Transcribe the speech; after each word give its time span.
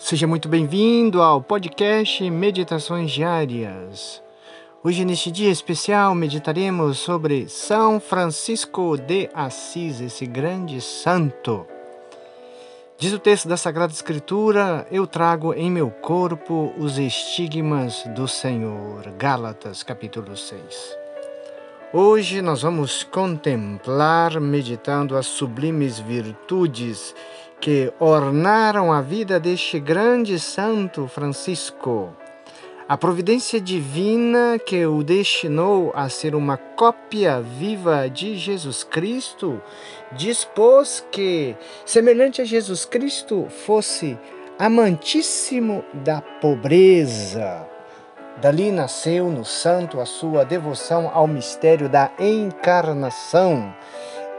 Seja 0.00 0.26
muito 0.26 0.48
bem-vindo 0.48 1.20
ao 1.20 1.42
podcast 1.42 2.28
Meditações 2.30 3.10
Diárias. 3.12 4.22
Hoje, 4.82 5.04
neste 5.04 5.30
dia 5.30 5.50
especial, 5.50 6.14
meditaremos 6.14 6.98
sobre 6.98 7.46
São 7.50 8.00
Francisco 8.00 8.96
de 8.96 9.28
Assis, 9.34 10.00
esse 10.00 10.24
grande 10.24 10.80
santo. 10.80 11.66
Diz 12.98 13.12
o 13.12 13.18
texto 13.18 13.46
da 13.46 13.58
Sagrada 13.58 13.92
Escritura: 13.92 14.86
Eu 14.90 15.06
trago 15.06 15.52
em 15.52 15.70
meu 15.70 15.90
corpo 15.90 16.72
os 16.78 16.98
estigmas 16.98 18.02
do 18.16 18.26
Senhor. 18.26 19.02
Gálatas, 19.18 19.82
capítulo 19.82 20.34
6. 20.34 20.96
Hoje 21.92 22.40
nós 22.40 22.62
vamos 22.62 23.02
contemplar, 23.02 24.40
meditando 24.40 25.14
as 25.14 25.26
sublimes 25.26 25.98
virtudes 25.98 27.14
que 27.60 27.92
ornaram 28.00 28.90
a 28.92 29.02
vida 29.02 29.38
deste 29.38 29.78
grande 29.78 30.38
santo 30.38 31.06
Francisco. 31.06 32.16
A 32.88 32.96
providência 32.96 33.60
divina 33.60 34.58
que 34.58 34.84
o 34.84 35.04
destinou 35.04 35.92
a 35.94 36.08
ser 36.08 36.34
uma 36.34 36.56
cópia 36.56 37.40
viva 37.40 38.08
de 38.08 38.36
Jesus 38.36 38.82
Cristo 38.82 39.62
dispôs 40.10 41.04
que, 41.12 41.54
semelhante 41.84 42.40
a 42.40 42.44
Jesus 42.44 42.84
Cristo, 42.84 43.46
fosse 43.48 44.18
amantíssimo 44.58 45.84
da 45.92 46.20
pobreza. 46.20 47.64
Dali 48.40 48.72
nasceu 48.72 49.28
no 49.28 49.44
santo 49.44 50.00
a 50.00 50.06
sua 50.06 50.44
devoção 50.44 51.10
ao 51.12 51.28
mistério 51.28 51.88
da 51.88 52.10
encarnação 52.18 53.72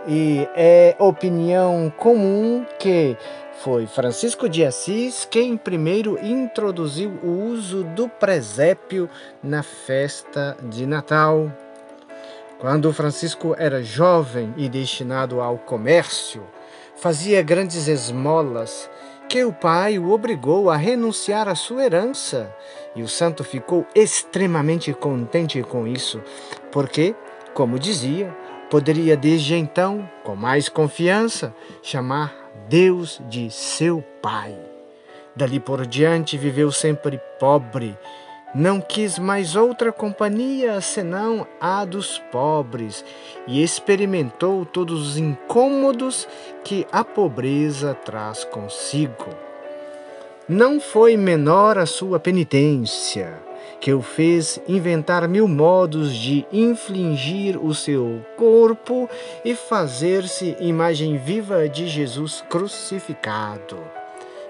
e 0.07 0.47
é 0.55 0.95
opinião 0.99 1.91
comum 1.95 2.65
que 2.79 3.15
foi 3.59 3.85
Francisco 3.85 4.49
de 4.49 4.65
Assis 4.65 5.27
quem 5.29 5.55
primeiro 5.55 6.17
introduziu 6.25 7.11
o 7.23 7.51
uso 7.51 7.83
do 7.83 8.09
presépio 8.09 9.09
na 9.43 9.61
festa 9.61 10.57
de 10.63 10.85
Natal. 10.85 11.51
Quando 12.59 12.93
Francisco 12.93 13.55
era 13.57 13.83
jovem 13.83 14.53
e 14.57 14.67
destinado 14.67 15.41
ao 15.41 15.57
comércio, 15.57 16.43
fazia 16.95 17.41
grandes 17.41 17.87
esmolas 17.87 18.89
que 19.27 19.45
o 19.45 19.53
pai 19.53 19.97
o 19.97 20.11
obrigou 20.11 20.69
a 20.69 20.75
renunciar 20.75 21.47
à 21.47 21.55
sua 21.55 21.85
herança. 21.85 22.53
E 22.95 23.01
o 23.01 23.07
santo 23.07 23.43
ficou 23.43 23.85
extremamente 23.95 24.91
contente 24.93 25.63
com 25.63 25.87
isso, 25.87 26.21
porque, 26.71 27.15
como 27.53 27.79
dizia, 27.79 28.35
poderia 28.71 29.17
desde 29.17 29.53
então, 29.53 30.09
com 30.23 30.33
mais 30.33 30.69
confiança, 30.69 31.53
chamar 31.83 32.33
Deus 32.69 33.21
de 33.27 33.51
seu 33.51 34.01
Pai. 34.21 34.57
Dali 35.35 35.59
por 35.59 35.85
diante 35.85 36.37
viveu 36.37 36.71
sempre 36.71 37.19
pobre, 37.37 37.97
não 38.55 38.79
quis 38.79 39.19
mais 39.19 39.57
outra 39.57 39.91
companhia 39.91 40.79
senão 40.79 41.45
a 41.59 41.83
dos 41.83 42.17
pobres 42.31 43.03
e 43.45 43.61
experimentou 43.61 44.65
todos 44.65 45.09
os 45.09 45.17
incômodos 45.17 46.25
que 46.63 46.87
a 46.93 47.03
pobreza 47.03 47.93
traz 47.93 48.45
consigo. 48.45 49.50
Não 50.49 50.79
foi 50.79 51.15
menor 51.15 51.77
a 51.77 51.85
sua 51.85 52.19
penitência 52.19 53.41
que 53.79 53.93
o 53.93 54.01
fez 54.01 54.59
inventar 54.67 55.27
mil 55.27 55.47
modos 55.47 56.13
de 56.15 56.45
infligir 56.51 57.57
o 57.57 57.73
seu 57.73 58.23
corpo 58.35 59.09
e 59.45 59.55
fazer-se 59.55 60.57
imagem 60.59 61.17
viva 61.17 61.69
de 61.69 61.87
Jesus 61.87 62.43
crucificado. 62.49 63.77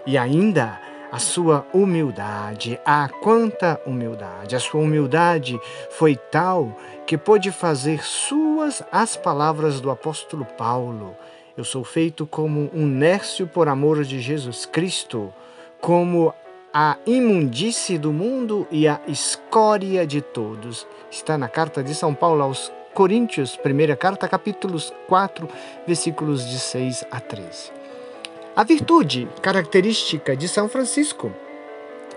E 0.06 0.17
ainda 0.17 0.80
a 1.12 1.19
sua 1.19 1.67
humildade, 1.73 2.80
ah, 2.86 3.09
quanta 3.22 3.80
humildade! 3.86 4.56
A 4.56 4.59
sua 4.59 4.80
humildade 4.80 5.59
foi 5.90 6.16
tal 6.16 6.73
que 7.06 7.18
pôde 7.18 7.52
fazer 7.52 8.03
suas 8.03 8.81
as 8.91 9.18
palavras 9.18 9.81
do 9.81 9.91
apóstolo 9.91 10.46
Paulo. 10.58 11.16
Eu 11.58 11.66
sou 11.66 11.84
feito 11.84 12.25
como 12.25 12.69
um 12.73 12.85
nércio 12.85 13.46
por 13.46 13.68
amor 13.68 14.06
de 14.06 14.22
Jesus 14.22 14.66
Cristo, 14.66 15.34
como 15.81 16.34
a 16.74 16.97
imundície 17.06 17.97
do 17.97 18.14
mundo 18.14 18.66
e 18.72 18.88
a 18.88 19.02
escória 19.08 20.06
de 20.08 20.22
todos. 20.22 20.88
Está 21.09 21.38
na 21.38 21.50
carta 21.50 21.84
de 21.84 21.94
São 21.94 22.14
Paulo 22.14 22.44
aos 22.44 22.72
Coríntios, 22.94 23.56
primeira 23.56 23.96
carta, 23.96 24.28
capítulos 24.28 24.94
4, 25.08 25.47
versículos 25.88 26.47
de 26.47 26.59
6 26.59 27.06
a 27.09 27.20
13. 27.20 27.72
A 28.56 28.64
virtude 28.64 29.28
característica 29.41 30.36
de 30.36 30.47
São 30.47 30.68
Francisco, 30.70 31.31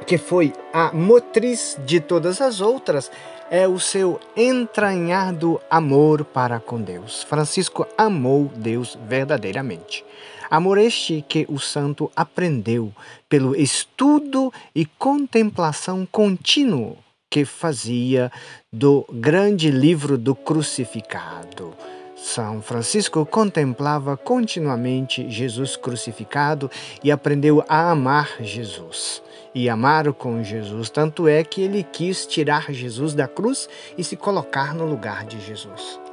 que 0.05 0.19
foi 0.19 0.53
a 0.73 0.93
motriz 0.93 1.79
de 1.85 2.01
todas 2.01 2.41
as 2.41 2.61
outras, 2.61 3.11
é 3.51 3.69
o 3.69 3.79
seu 3.79 4.19
entranhado 4.37 5.61
amor 5.71 6.25
para 6.25 6.59
com 6.59 6.81
Deus. 6.81 7.23
Francisco 7.23 7.87
amou 7.97 8.51
Deus 8.57 8.99
verdadeiramente. 9.07 10.05
Amor 10.51 10.79
este 10.79 11.25
que 11.29 11.47
o 11.49 11.59
santo 11.59 12.11
aprendeu 12.15 12.93
pelo 13.29 13.57
estudo 13.57 14.53
e 14.75 14.85
contemplação 14.85 16.07
contínuo 16.11 16.97
que 17.31 17.45
fazia 17.45 18.31
do 18.73 19.05
grande 19.11 19.71
livro 19.71 20.17
do 20.17 20.35
crucificado. 20.35 21.75
São 22.17 22.63
Francisco 22.63 23.27
contemplava 23.27 24.17
continuamente 24.17 25.29
Jesus 25.29 25.77
crucificado 25.77 26.71
e 27.03 27.11
aprendeu 27.11 27.65
a 27.69 27.91
amar 27.91 28.37
Jesus. 28.41 29.23
E 29.55 29.69
amar 29.69 30.13
com 30.13 30.43
Jesus, 30.43 30.91
tanto 30.91 31.29
é 31.29 31.45
que 31.45 31.61
ele 31.61 31.83
quis 31.83 32.27
tirar 32.27 32.73
Jesus 32.73 33.15
da 33.15 33.29
cruz 33.29 33.69
e 33.99 34.03
se 34.03 34.17
colocar 34.17 34.75
no 34.75 34.87
lugar 34.87 35.25
de 35.25 35.41
Jesus. 35.41 36.04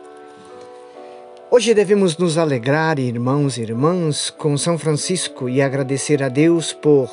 Hoje 1.53 1.73
devemos 1.73 2.15
nos 2.15 2.37
alegrar, 2.37 2.97
irmãos 2.97 3.57
e 3.57 3.61
irmãs, 3.61 4.29
com 4.29 4.57
São 4.57 4.77
Francisco 4.77 5.49
e 5.49 5.61
agradecer 5.61 6.23
a 6.23 6.29
Deus 6.29 6.71
por 6.71 7.09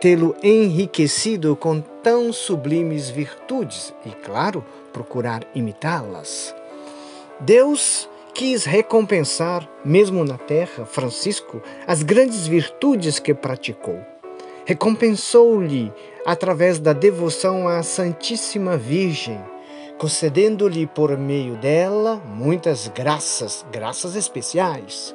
tê-lo 0.00 0.34
enriquecido 0.42 1.54
com 1.54 1.80
tão 2.02 2.32
sublimes 2.32 3.08
virtudes 3.08 3.94
e, 4.04 4.10
claro, 4.10 4.64
procurar 4.92 5.46
imitá-las. 5.54 6.52
Deus 7.38 8.08
quis 8.34 8.64
recompensar, 8.64 9.70
mesmo 9.84 10.24
na 10.24 10.36
terra, 10.36 10.84
Francisco, 10.84 11.62
as 11.86 12.02
grandes 12.02 12.44
virtudes 12.44 13.20
que 13.20 13.32
praticou. 13.32 14.00
Recompensou-lhe 14.64 15.92
através 16.26 16.80
da 16.80 16.92
devoção 16.92 17.68
à 17.68 17.84
Santíssima 17.84 18.76
Virgem 18.76 19.40
concedendo-lhe 19.98 20.86
por 20.86 21.16
meio 21.16 21.56
dela 21.56 22.20
muitas 22.26 22.88
graças, 22.88 23.64
graças 23.72 24.14
especiais. 24.14 25.14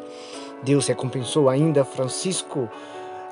Deus 0.64 0.88
recompensou 0.88 1.50
ainda 1.50 1.84
Francisco 1.84 2.70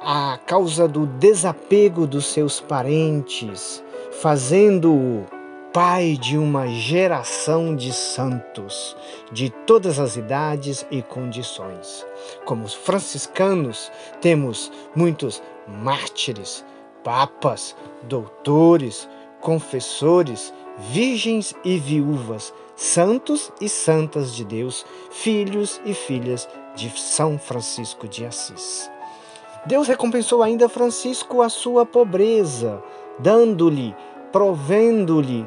a 0.01 0.39
causa 0.45 0.87
do 0.87 1.05
desapego 1.05 2.07
dos 2.07 2.27
seus 2.27 2.59
parentes, 2.59 3.83
fazendo-o 4.21 5.25
pai 5.73 6.17
de 6.19 6.37
uma 6.37 6.67
geração 6.67 7.75
de 7.75 7.93
santos 7.93 8.95
de 9.31 9.49
todas 9.49 9.99
as 9.99 10.15
idades 10.15 10.85
e 10.89 11.01
condições. 11.01 12.05
Como 12.45 12.67
franciscanos, 12.67 13.91
temos 14.19 14.71
muitos 14.95 15.43
mártires, 15.67 16.65
papas, 17.03 17.75
doutores, 18.03 19.07
confessores, 19.39 20.53
virgens 20.79 21.53
e 21.63 21.77
viúvas, 21.77 22.53
santos 22.75 23.51
e 23.59 23.67
santas 23.67 24.33
de 24.33 24.45
Deus, 24.45 24.85
filhos 25.11 25.81
e 25.85 25.93
filhas 25.93 26.47
de 26.75 26.89
São 26.97 27.37
Francisco 27.37 28.07
de 28.07 28.25
Assis. 28.25 28.89
Deus 29.65 29.87
recompensou 29.87 30.41
ainda 30.41 30.69
Francisco 30.69 31.41
a 31.41 31.49
sua 31.49 31.85
pobreza, 31.85 32.81
dando-lhe, 33.19 33.93
provendo-lhe 34.31 35.45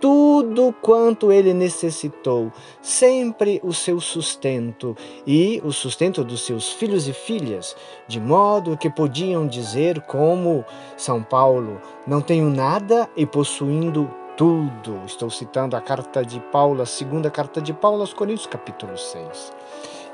tudo 0.00 0.74
quanto 0.80 1.32
ele 1.32 1.52
necessitou, 1.52 2.52
sempre 2.80 3.60
o 3.62 3.72
seu 3.72 4.00
sustento 4.00 4.96
e 5.26 5.60
o 5.64 5.72
sustento 5.72 6.24
dos 6.24 6.42
seus 6.42 6.72
filhos 6.72 7.08
e 7.08 7.12
filhas, 7.12 7.76
de 8.06 8.20
modo 8.20 8.76
que 8.76 8.88
podiam 8.88 9.46
dizer, 9.46 10.00
como 10.02 10.64
São 10.96 11.22
Paulo: 11.22 11.80
Não 12.06 12.20
tenho 12.20 12.48
nada 12.48 13.08
e 13.16 13.26
possuindo 13.26 14.10
tudo. 14.36 15.02
Estou 15.04 15.28
citando 15.28 15.76
a 15.76 15.80
carta 15.80 16.24
de 16.24 16.38
Paulo, 16.38 16.80
a 16.80 16.86
segunda 16.86 17.30
carta 17.30 17.60
de 17.60 17.72
Paulo 17.72 18.00
aos 18.00 18.14
Coríntios, 18.14 18.46
capítulo 18.46 18.96
6. 18.96 19.52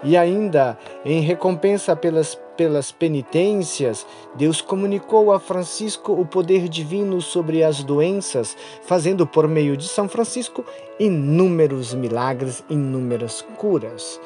E 0.05 0.19
ainda, 0.19 0.79
em 1.03 1.21
recompensa 1.23 1.97
pelas, 1.97 2.39
pelas 2.57 2.93
penitências, 2.93 4.07
Deus 4.35 4.61
comunicou 4.61 5.33
a 5.33 5.41
Francisco 5.41 6.13
o 6.13 6.27
poder 6.27 6.69
divino 6.69 7.23
sobre 7.23 7.65
as 7.65 7.83
doenças, 7.83 8.55
fazendo 8.83 9.27
por 9.27 9.49
meio 9.49 9.79
de 9.79 9.89
São 9.89 10.07
Francisco 10.07 10.63
inúmeros 11.01 11.95
milagres, 11.95 12.63
inúmeras 12.69 13.41
curas. 13.57 14.21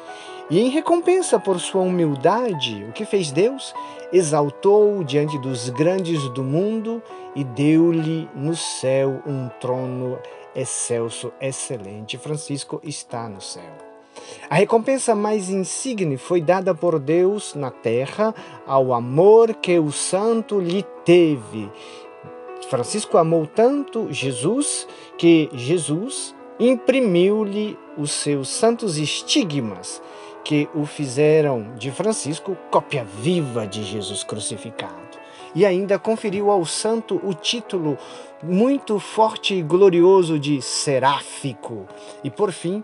E 0.49 0.59
em 0.59 0.69
recompensa 0.69 1.39
por 1.39 1.59
sua 1.59 1.81
humildade, 1.81 2.83
o 2.89 2.91
que 2.91 3.05
fez 3.05 3.31
Deus? 3.31 3.73
Exaltou 4.11 5.03
diante 5.03 5.37
dos 5.37 5.69
grandes 5.69 6.27
do 6.29 6.43
mundo 6.43 7.01
e 7.35 7.43
deu-lhe 7.43 8.27
no 8.35 8.55
céu 8.55 9.21
um 9.25 9.47
trono 9.61 10.19
excelso, 10.55 11.31
excelente. 11.39 12.17
Francisco 12.17 12.81
está 12.83 13.29
no 13.29 13.39
céu. 13.39 13.88
A 14.49 14.55
recompensa 14.55 15.15
mais 15.15 15.49
insigne 15.49 16.17
foi 16.17 16.41
dada 16.41 16.73
por 16.73 16.99
Deus 16.99 17.53
na 17.55 17.71
terra 17.71 18.33
ao 18.65 18.93
amor 18.93 19.53
que 19.55 19.77
o 19.79 19.91
santo 19.91 20.59
lhe 20.59 20.83
teve. 21.05 21.69
Francisco 22.69 23.17
amou 23.17 23.47
tanto 23.47 24.11
Jesus 24.11 24.87
que 25.17 25.49
Jesus 25.53 26.35
imprimiu-lhe 26.59 27.77
os 27.97 28.11
seus 28.11 28.49
santos 28.49 28.97
estigmas 28.97 30.01
que 30.43 30.69
o 30.73 30.85
fizeram 30.85 31.73
de 31.77 31.91
Francisco 31.91 32.57
cópia 32.71 33.03
viva 33.03 33.65
de 33.65 33.83
Jesus 33.83 34.23
crucificado. 34.23 35.17
E 35.55 35.65
ainda 35.65 35.97
conferiu 35.97 36.51
ao 36.51 36.65
santo 36.65 37.19
o 37.23 37.33
título 37.33 37.97
muito 38.43 38.99
forte 38.99 39.55
e 39.55 39.61
glorioso 39.61 40.37
de 40.37 40.61
seráfico. 40.61 41.87
E 42.23 42.29
por 42.29 42.51
fim, 42.51 42.83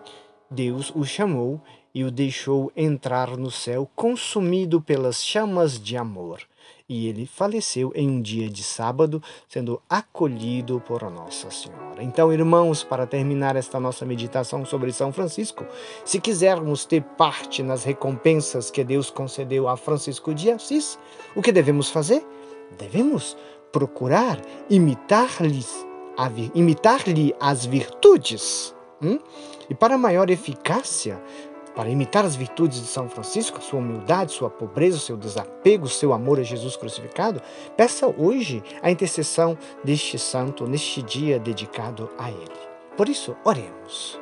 Deus 0.50 0.92
o 0.95 1.03
chamou 1.03 1.62
e 1.94 2.03
o 2.03 2.12
deixou 2.12 2.71
entrar 2.75 3.38
no 3.38 3.50
céu 3.50 3.89
consumido 3.95 4.81
pelas 4.81 5.24
chamas 5.24 5.80
de 5.80 5.97
amor 5.97 6.42
e 6.88 7.07
ele 7.07 7.25
faleceu 7.25 7.92
em 7.95 8.07
um 8.07 8.21
dia 8.21 8.47
de 8.47 8.62
sábado, 8.62 9.21
sendo 9.50 9.81
acolhido 9.89 10.80
por 10.86 11.01
Nossa 11.09 11.50
Senhora. 11.50 12.03
Então, 12.03 12.31
irmãos, 12.31 12.83
para 12.83 13.07
terminar 13.07 13.56
esta 13.56 13.80
nossa 13.80 14.06
meditação 14.06 14.63
sobre 14.63 14.92
São 14.94 15.12
Francisco, 15.12 15.65
se 16.03 16.19
quisermos 16.19 16.86
ter 16.86 17.01
parte 17.01 17.63
nas 17.63 17.83
recompensas 17.83 18.69
que 18.69 18.83
Deus 18.83 19.09
concedeu 19.09 19.68
a 19.68 19.75
Francisco 19.75 20.33
de 20.33 20.51
Assis, 20.51 21.00
o 21.36 21.41
que 21.41 21.51
devemos 21.51 21.89
fazer? 21.89 22.24
Devemos 22.77 23.36
procurar 23.71 24.39
imitar-lhe 24.69 25.65
imitar 26.53 27.01
as 27.39 27.65
virtudes. 27.65 28.75
Hum? 29.01 29.19
E 29.69 29.75
para 29.75 29.97
maior 29.97 30.29
eficácia, 30.29 31.21
para 31.75 31.89
imitar 31.89 32.23
as 32.23 32.35
virtudes 32.35 32.79
de 32.79 32.88
São 32.88 33.09
Francisco, 33.09 33.62
sua 33.62 33.79
humildade, 33.79 34.31
sua 34.31 34.50
pobreza, 34.50 34.97
seu 34.97 35.17
desapego, 35.17 35.89
seu 35.89 36.13
amor 36.13 36.39
a 36.39 36.44
Jesus 36.44 36.77
crucificado, 36.77 37.41
peça 37.75 38.07
hoje 38.17 38.63
a 38.81 38.89
intercessão 38.89 39.57
deste 39.83 40.17
santo 40.17 40.65
neste 40.65 41.01
dia 41.01 41.38
dedicado 41.38 42.09
a 42.17 42.31
ele. 42.31 42.75
Por 42.95 43.09
isso, 43.09 43.35
oremos. 43.44 44.19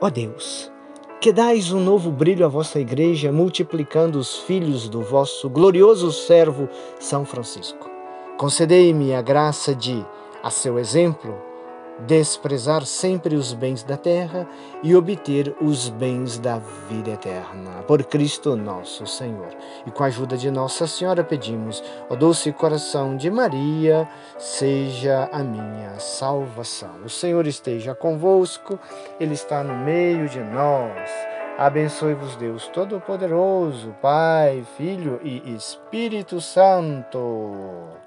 Ó 0.00 0.10
Deus, 0.10 0.72
que 1.20 1.32
dais 1.32 1.70
um 1.70 1.78
novo 1.78 2.10
brilho 2.10 2.44
à 2.44 2.48
vossa 2.48 2.80
igreja, 2.80 3.30
multiplicando 3.30 4.18
os 4.18 4.38
filhos 4.38 4.88
do 4.88 5.00
vosso 5.02 5.48
glorioso 5.48 6.10
servo 6.10 6.68
São 6.98 7.24
Francisco. 7.24 7.88
Concedei-me 8.36 9.14
a 9.14 9.22
graça 9.22 9.72
de, 9.72 10.04
a 10.42 10.50
seu 10.50 10.80
exemplo, 10.80 11.51
desprezar 12.00 12.84
sempre 12.84 13.34
os 13.34 13.52
bens 13.52 13.82
da 13.82 13.96
terra 13.96 14.46
e 14.82 14.94
obter 14.94 15.54
os 15.60 15.88
bens 15.88 16.38
da 16.38 16.58
vida 16.88 17.10
eterna. 17.10 17.82
Por 17.86 18.02
Cristo 18.04 18.56
nosso 18.56 19.06
Senhor. 19.06 19.50
E 19.86 19.90
com 19.90 20.02
a 20.02 20.06
ajuda 20.06 20.36
de 20.36 20.50
Nossa 20.50 20.86
Senhora 20.86 21.22
pedimos, 21.22 21.82
ó 22.08 22.16
doce 22.16 22.52
coração 22.52 23.16
de 23.16 23.30
Maria, 23.30 24.08
seja 24.38 25.28
a 25.32 25.38
minha 25.38 25.98
salvação. 25.98 27.02
O 27.04 27.08
Senhor 27.08 27.46
esteja 27.46 27.94
convosco, 27.94 28.78
Ele 29.20 29.34
está 29.34 29.62
no 29.62 29.74
meio 29.74 30.28
de 30.28 30.40
nós. 30.40 31.10
Abençoe-vos 31.58 32.34
Deus 32.36 32.66
Todo-Poderoso, 32.68 33.94
Pai, 34.00 34.64
Filho 34.76 35.20
e 35.22 35.54
Espírito 35.54 36.40
Santo. 36.40 38.01